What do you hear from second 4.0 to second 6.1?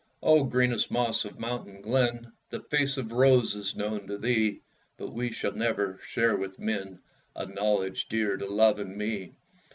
to thee; But we shall never